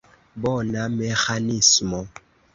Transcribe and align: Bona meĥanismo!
Bona 0.45 0.85
meĥanismo! 0.95 2.03